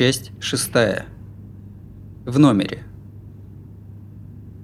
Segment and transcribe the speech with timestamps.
[0.00, 1.04] Часть шестая.
[2.24, 2.84] В номере.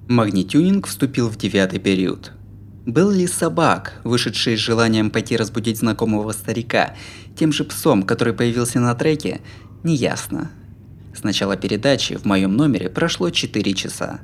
[0.07, 2.31] Магнитюнинг вступил в девятый период.
[2.87, 6.95] Был ли собак, вышедший с желанием пойти разбудить знакомого старика,
[7.37, 9.41] тем же псом, который появился на треке,
[9.83, 10.49] неясно.
[11.13, 14.21] С начала передачи в моем номере прошло 4 часа.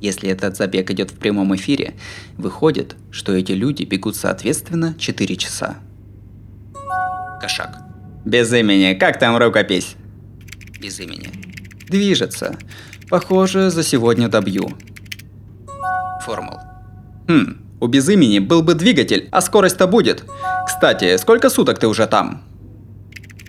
[0.00, 1.96] Если этот забег идет в прямом эфире,
[2.38, 5.76] выходит, что эти люди бегут соответственно 4 часа.
[7.42, 7.76] Кошак.
[8.24, 9.96] Без имени, как там рукопись?
[10.80, 11.30] Без имени.
[11.88, 12.56] Движется.
[13.08, 14.68] Похоже, за сегодня добью.
[16.24, 16.58] Формул.
[17.28, 20.24] Хм, у без имени был бы двигатель, а скорость-то будет.
[20.66, 22.42] Кстати, сколько суток ты уже там?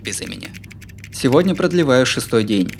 [0.02, 0.48] Без имени.
[1.12, 2.70] Сегодня продлеваю шестой день.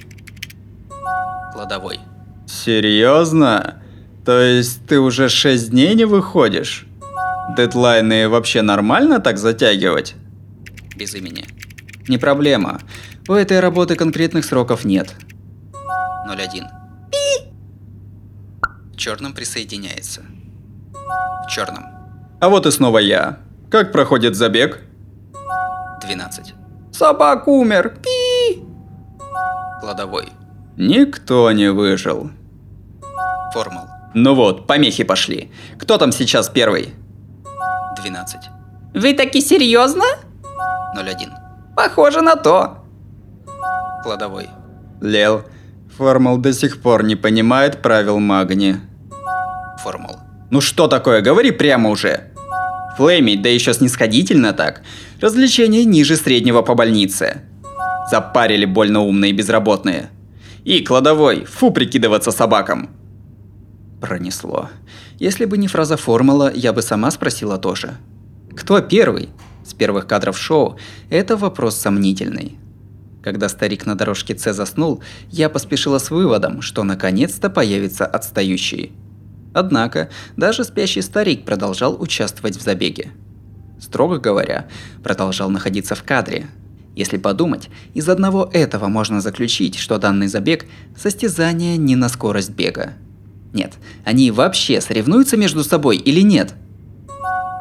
[1.53, 1.99] Кладовой.
[2.47, 3.83] Серьезно?
[4.25, 6.87] То есть ты уже 6 дней не выходишь?
[7.57, 10.15] Дедлайны вообще нормально так затягивать?
[10.97, 11.47] Без имени.
[12.07, 12.81] Не проблема.
[13.29, 15.15] У этой работы конкретных сроков нет.
[16.27, 16.65] 01.
[17.11, 17.53] Пи!
[18.93, 20.23] В черном присоединяется.
[21.47, 21.85] В черном.
[22.41, 23.39] А вот и снова я.
[23.71, 24.81] Как проходит забег?
[26.01, 26.55] 12.
[26.91, 27.99] Собак умер.
[28.03, 28.63] Пи!
[29.81, 30.31] Кладовой.
[30.79, 32.31] Никто не выжил.
[33.53, 33.85] Формул.
[34.15, 35.53] Ну вот, помехи пошли.
[35.79, 36.95] Кто там сейчас первый?
[38.01, 38.41] 12.
[38.95, 40.05] Вы таки серьезно?
[40.95, 41.31] 01.
[41.77, 42.78] Похоже на то.
[44.09, 44.49] Кладовой.
[45.03, 45.45] Лел,
[45.95, 48.77] Формул до сих пор не понимает правил магни.
[49.85, 50.17] Формул.
[50.51, 52.33] Ну что такое, говори прямо уже.
[52.97, 54.81] Флейми, да еще снисходительно так.
[55.21, 57.43] Развлечения ниже среднего по больнице.
[58.11, 60.09] Запарили больно умные безработные.
[60.65, 62.89] И кладовой, фу прикидываться собакам.
[64.01, 64.71] Пронесло.
[65.19, 67.99] Если бы не фраза формула, я бы сама спросила тоже.
[68.57, 69.29] Кто первый?
[69.67, 70.79] С первых кадров шоу
[71.11, 72.59] это вопрос сомнительный.
[73.23, 78.93] Когда старик на дорожке С заснул, я поспешила с выводом, что наконец-то появится отстающий.
[79.55, 83.11] Однако, даже спящий старик продолжал участвовать в забеге.
[83.81, 84.69] Строго говоря,
[85.03, 86.47] продолжал находиться в кадре.
[86.95, 90.67] Если подумать, из одного этого можно заключить, что данный забег–
[90.97, 92.95] состязание не на скорость бега.
[93.53, 96.55] Нет, они вообще соревнуются между собой или нет?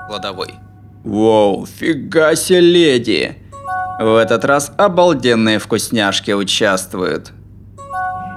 [0.07, 0.55] Кладовой.
[1.03, 3.37] Воу, фига себе леди!
[3.99, 7.31] В этот раз обалденные вкусняшки участвуют.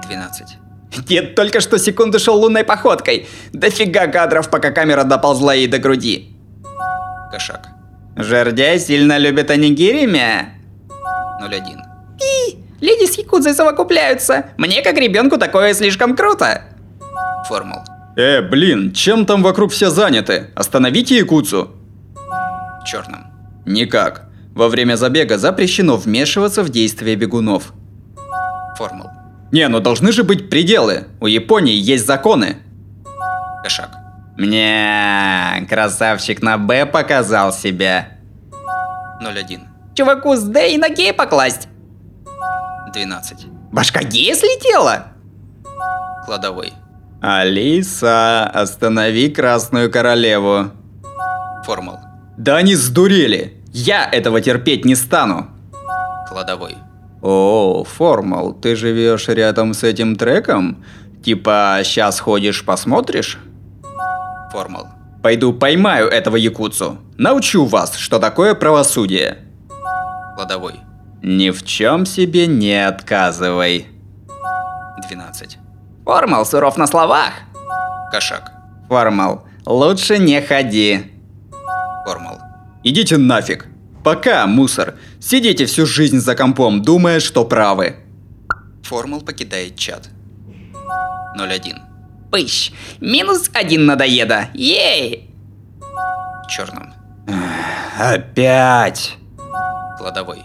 [0.07, 0.57] 12.
[1.05, 3.27] Дед только что секунду шел лунной походкой.
[3.53, 6.35] Дофига кадров, пока камера доползла ей до груди.
[7.31, 7.69] Кошак.
[8.17, 10.49] Жердяй сильно любит анигирими?
[11.39, 11.63] 01.
[12.19, 14.47] И леди с якудзой совокупляются.
[14.57, 16.63] Мне как ребенку такое слишком круто.
[17.47, 17.79] Формул.
[18.17, 20.49] Э, блин, чем там вокруг все заняты?
[20.55, 21.71] Остановите якудзу.
[22.81, 23.27] В черном.
[23.65, 24.30] Никак.
[24.53, 27.73] Во время забега запрещено вмешиваться в действия бегунов.
[28.77, 29.07] Формул.
[29.51, 31.07] Не, ну должны же быть пределы.
[31.19, 32.57] У Японии есть законы.
[33.63, 33.91] Кошак.
[34.37, 38.17] Мне красавчик на Б показал себя.
[39.21, 39.67] 01.
[39.93, 41.67] Чуваку с Д и на гей покласть.
[42.93, 43.45] 12.
[43.71, 45.07] Башка гея слетела.
[46.25, 46.73] Кладовой.
[47.21, 50.71] Алиса, останови Красную Королеву.
[51.65, 51.99] Формул.
[52.37, 53.60] Да они сдурели.
[53.73, 55.47] Я этого терпеть не стану.
[56.27, 56.77] Кладовой.
[57.21, 60.83] О, Формал, ты живешь рядом с этим треком?
[61.23, 63.37] Типа, сейчас ходишь, посмотришь?
[64.51, 64.87] Формул.
[65.21, 66.97] Пойду поймаю этого якутсу.
[67.17, 69.37] Научу вас, что такое правосудие.
[70.35, 70.79] Кладовой.
[71.21, 73.87] Ни в чем себе не отказывай.
[75.07, 75.57] 12.
[76.03, 77.33] Формал суров на словах.
[78.11, 78.51] Кошак.
[78.89, 81.11] Формал, лучше не ходи.
[82.05, 82.39] Формул.
[82.83, 83.67] Идите нафиг.
[84.03, 84.95] Пока, мусор.
[85.19, 87.97] Сидите всю жизнь за компом, думая, что правы.
[88.83, 90.09] Формул покидает чат.
[91.35, 91.77] 01.
[92.31, 92.71] Пыщ.
[92.99, 94.49] Минус один надоеда.
[94.53, 95.29] Ей.
[95.79, 96.93] В черном.
[97.99, 99.17] Опять.
[99.97, 100.43] Кладовой.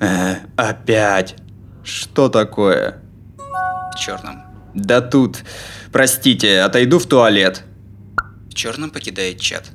[0.00, 1.36] Э, опять.
[1.84, 3.00] Что такое?
[3.94, 4.42] В черном.
[4.74, 5.44] Да тут.
[5.92, 7.62] Простите, отойду в туалет.
[8.50, 9.70] В черном покидает чат.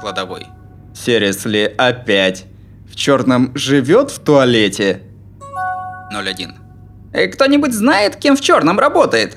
[0.00, 0.46] Кладовой.
[0.94, 2.46] Сересли, опять.
[2.90, 5.02] В черном живет в туалете?
[6.10, 6.54] 01.
[7.12, 9.36] Э, Кто-нибудь знает, кем в черном работает?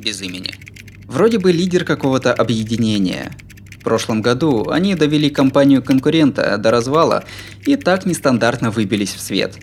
[0.00, 0.54] Без имени.
[1.06, 3.30] Вроде бы лидер какого-то объединения.
[3.78, 7.24] В прошлом году они довели компанию конкурента до развала
[7.64, 9.56] и так нестандартно выбились в свет.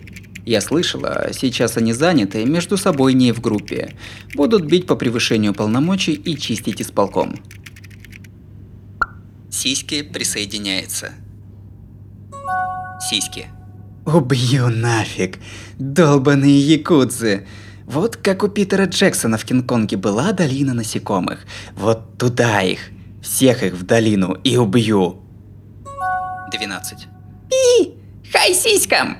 [0.44, 3.94] Я слышала, сейчас они заняты между собой не в группе.
[4.34, 7.36] Будут бить по превышению полномочий и чистить исполком.
[9.68, 11.12] Сиськи присоединяется.
[13.10, 13.48] Сиськи.
[14.06, 15.38] Убью нафиг.
[15.78, 17.46] Долбаные якудзы.
[17.84, 21.40] Вот как у Питера Джексона в Кинг-Конге была долина насекомых.
[21.76, 22.78] Вот туда их.
[23.22, 25.20] Всех их в долину и убью.
[26.50, 27.06] 12.
[27.50, 27.92] Пи!
[28.32, 29.18] Хай сиськам!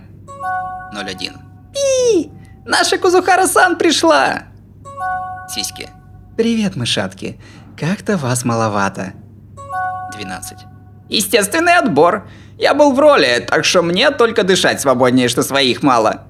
[0.94, 1.32] 01.
[1.74, 2.30] Пи!
[2.64, 4.44] Наша Кузухара-сан пришла!
[5.54, 5.90] Сиськи.
[6.38, 7.38] Привет, мышатки.
[7.76, 9.12] Как-то вас маловато.
[10.18, 10.58] 12.
[11.08, 12.28] Естественный отбор.
[12.58, 16.26] Я был в роли, так что мне только дышать свободнее, что своих мало.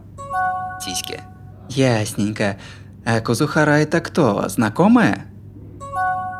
[0.84, 1.20] Сиськи.
[1.70, 2.58] Ясненько.
[3.04, 4.48] А Кузухара это кто?
[4.48, 5.26] Знакомая?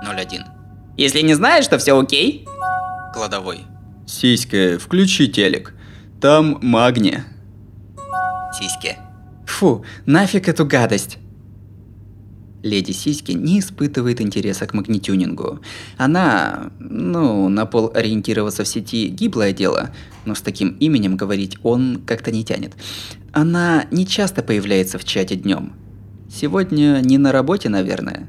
[0.03, 0.45] 01.
[0.97, 2.47] Если не знаешь, что все окей,
[3.15, 3.65] Кладовой.
[4.07, 5.75] Сиська, включи телек.
[6.21, 7.25] Там магния.
[8.53, 8.97] Сиськи.
[9.47, 11.19] Фу, нафиг эту гадость.
[12.63, 15.61] Леди Сиськи не испытывает интереса к магнитюнингу.
[15.97, 19.91] Она, ну, на пол ориентироваться в сети гиблое дело,
[20.25, 22.75] но с таким именем говорить он как-то не тянет.
[23.33, 25.73] Она не часто появляется в чате днем.
[26.31, 28.29] Сегодня не на работе, наверное.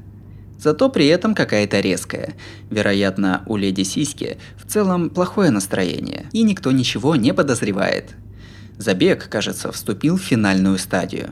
[0.58, 2.34] Зато при этом какая-то резкая.
[2.70, 8.14] Вероятно, у леди Сиськи в целом плохое настроение, и никто ничего не подозревает.
[8.76, 11.30] Забег, кажется, вступил в финальную стадию.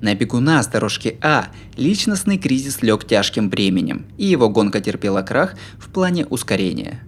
[0.00, 5.54] На бегуна с дорожки А личностный кризис лег тяжким бременем, и его гонка терпела крах
[5.78, 7.02] в плане ускорения.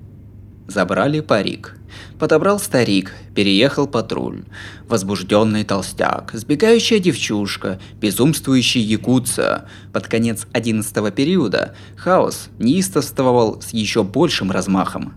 [0.66, 1.76] Забрали парик.
[2.18, 4.44] Подобрал старик, переехал патруль.
[4.88, 9.68] Возбужденный толстяк, сбегающая девчушка, безумствующий якутца.
[9.92, 15.14] Под конец одиннадцатого периода хаос неистовствовал с еще большим размахом.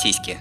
[0.00, 0.38] Сиськи.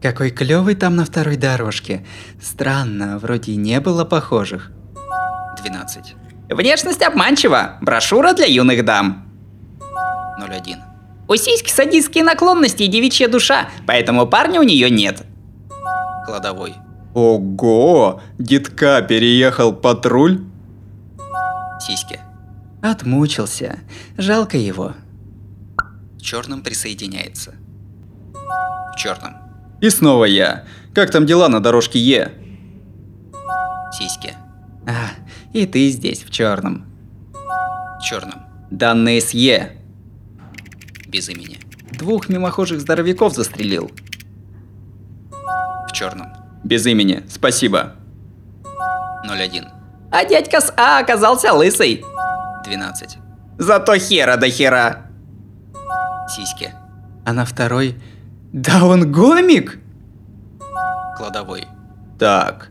[0.00, 2.06] Какой клевый там на второй дорожке.
[2.40, 4.70] Странно, вроде не было похожих.
[5.62, 6.14] 12.
[6.50, 7.78] внешность обманчива.
[7.80, 9.28] Брошюра для юных дам.
[10.38, 10.78] 01.
[11.28, 15.22] У сиськи садистские наклонности и девичья душа, поэтому парня у нее нет.
[16.26, 16.74] Кладовой.
[17.14, 20.40] Ого, детка переехал патруль?
[21.80, 22.20] Сиськи.
[22.82, 23.78] Отмучился.
[24.16, 24.92] Жалко его.
[26.16, 27.54] В черном присоединяется.
[28.92, 29.34] В черном.
[29.80, 30.64] И снова я.
[30.94, 32.32] Как там дела на дорожке Е?
[33.92, 34.34] Сиськи.
[34.86, 35.10] А,
[35.52, 36.86] и ты здесь, в черном.
[38.02, 38.42] Черном.
[38.70, 39.76] Данные с Е.
[41.06, 41.58] Без имени.
[41.92, 43.90] Двух мимохожих здоровяков застрелил.
[45.88, 46.28] В черном.
[46.64, 47.94] Без имени, спасибо.
[49.24, 49.68] 01.
[50.10, 52.04] А дядька с А оказался лысый.
[52.64, 53.18] 12.
[53.58, 55.06] Зато хера до хера.
[56.28, 56.72] Сиськи.
[57.24, 58.00] А на второй...
[58.52, 59.78] Да он гомик!
[61.16, 61.66] Кладовой.
[62.18, 62.70] Так,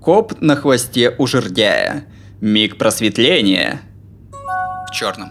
[0.00, 2.04] коп на хвосте у жердяя.
[2.40, 3.82] Миг просветления.
[4.88, 5.30] В черном.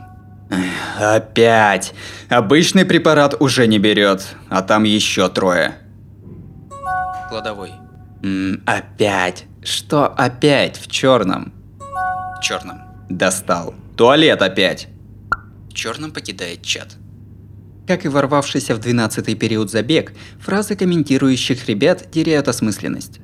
[0.99, 1.93] Опять.
[2.29, 5.75] Обычный препарат уже не берет, а там еще трое.
[7.29, 7.71] Кладовой.
[8.23, 9.45] М, опять.
[9.63, 11.53] Что опять в черном?
[11.79, 12.79] В черном.
[13.09, 13.73] Достал.
[13.97, 14.87] Туалет опять.
[15.69, 16.95] В черном покидает чат.
[17.87, 23.19] Как и ворвавшийся в 12-й период забег, фразы комментирующих ребят теряют осмысленность.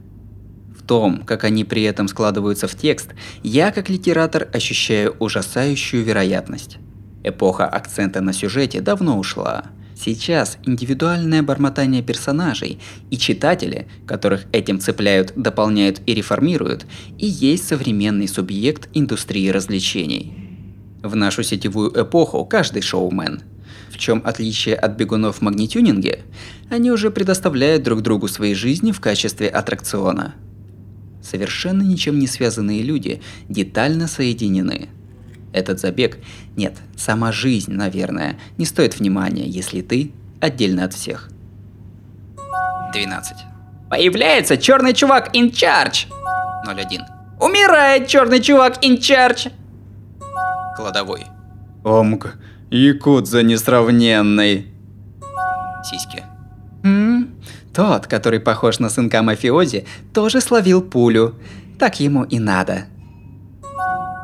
[0.87, 3.09] Том, как они при этом складываются в текст,
[3.43, 6.77] я как литератор ощущаю ужасающую вероятность.
[7.23, 9.65] Эпоха акцента на сюжете давно ушла.
[9.95, 12.79] Сейчас индивидуальное бормотание персонажей
[13.09, 16.85] и читатели, которых этим цепляют, дополняют и реформируют,
[17.18, 20.33] и есть современный субъект индустрии развлечений.
[21.01, 23.42] В нашу сетевую эпоху каждый шоумен.
[23.89, 26.23] В чем отличие от бегунов в магнитюнинге?
[26.69, 30.35] Они уже предоставляют друг другу свои жизни в качестве аттракциона.
[31.25, 34.89] Совершенно ничем не связанные люди детально соединены.
[35.53, 36.19] Этот забег,
[36.55, 41.29] нет, сама жизнь, наверное, не стоит внимания, если ты отдельно от всех.
[42.94, 43.37] 12.
[43.89, 46.07] Появляется черный чувак in charge.
[46.67, 47.01] 01.
[47.39, 49.51] Умирает черный чувак in charge.
[50.75, 51.25] Кладовой.
[51.83, 52.35] Омг,
[52.69, 54.67] якудза несравненный.
[55.89, 56.23] Сиськи.
[56.85, 57.35] М,
[57.73, 61.33] Тот, который похож на сынка мафиози, тоже словил пулю.
[61.80, 62.85] Так ему и надо.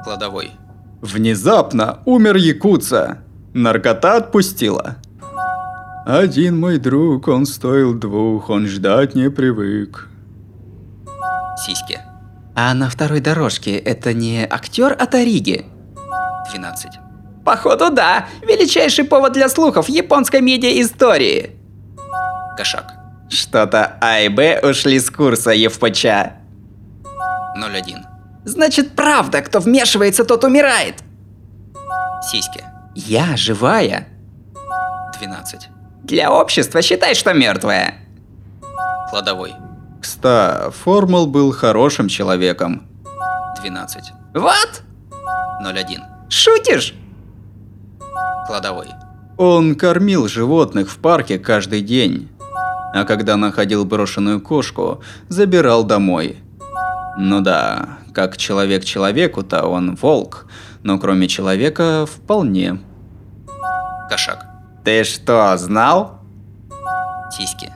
[0.06, 0.52] Кладовой.
[1.02, 3.18] Внезапно умер якутца.
[3.54, 4.96] Наркота отпустила.
[6.06, 10.08] Один мой друг, он стоил двух, он ждать не привык.
[11.66, 12.00] Сиськи.
[12.56, 15.66] А на второй дорожке это не актер от Ориги?
[16.52, 16.92] 12.
[17.46, 21.52] Походу да, величайший повод для слухов японской медиа-истории.
[22.58, 22.94] Кошак.
[23.30, 26.06] Что-то А и Б ушли с курса ЕВПЧ.
[27.56, 28.06] 01.
[28.44, 30.96] Значит правда, кто вмешивается, тот умирает.
[32.30, 32.64] Сиськи.
[32.96, 34.08] Я живая.
[35.20, 35.70] 12.
[36.04, 37.96] Для общества считай, что мертвая.
[39.10, 39.54] Кладовой.
[40.02, 42.88] Кста, Формул был хорошим человеком.
[43.62, 44.12] 12.
[44.34, 44.82] Вот?
[45.64, 46.02] 01.
[46.30, 46.96] Шутишь?
[48.48, 48.88] Кладовой.
[49.38, 52.30] Он кормил животных в парке каждый день.
[52.94, 56.38] А когда находил брошенную кошку, забирал домой.
[57.18, 60.48] Ну да, как человек человеку-то он волк,
[60.84, 62.80] но кроме человека вполне.
[64.10, 64.46] Кошак.
[64.84, 66.20] Ты что, знал?
[67.32, 67.72] Сиськи.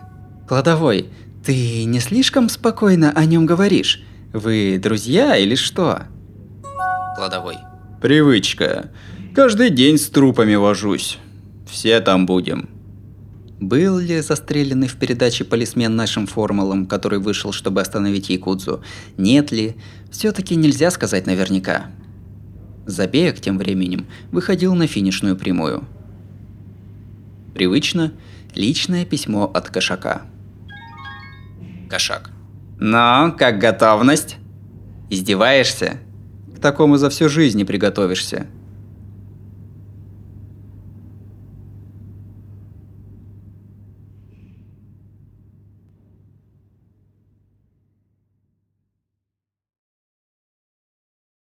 [0.48, 1.10] Кладовой,
[1.46, 4.04] ты не слишком спокойно о нем говоришь?
[4.34, 6.04] Вы друзья или что?
[7.16, 7.58] Кладовой.
[8.02, 8.92] Привычка.
[9.34, 11.20] Каждый день с трупами вожусь.
[11.70, 12.75] Все там будем.
[13.60, 18.84] Был ли застреленный в передаче полисмен нашим формулам, который вышел, чтобы остановить Якудзу?
[19.18, 19.76] Нет ли?
[20.16, 21.88] все таки нельзя сказать наверняка.
[22.86, 25.84] Забег тем временем выходил на финишную прямую.
[27.54, 28.14] Привычно
[28.54, 30.22] личное письмо от кошака.
[31.90, 32.32] Кошак.
[32.80, 34.38] Ну, как готовность?
[35.10, 36.00] Издеваешься?
[36.56, 38.48] К такому за всю жизнь не приготовишься.